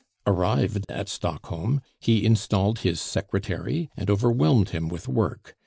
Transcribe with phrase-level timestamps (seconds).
[0.25, 5.55] "Arrived at Stockholm, he installed his secretary and overwhelmed him with work.